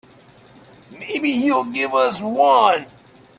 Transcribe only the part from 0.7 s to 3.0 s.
Maybe he'll give us one.